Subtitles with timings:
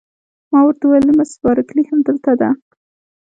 [0.51, 2.49] ما ورته وویل: مس بارکلي همدلته ده؟